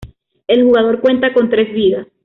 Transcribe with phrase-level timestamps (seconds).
[0.47, 2.07] El jugador cuenta con tres vidas.